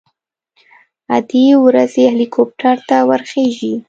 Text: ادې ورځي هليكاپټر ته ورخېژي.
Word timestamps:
ادې 1.17 1.45
ورځي 1.65 2.03
هليكاپټر 2.13 2.75
ته 2.87 2.97
ورخېژي. 3.09 3.73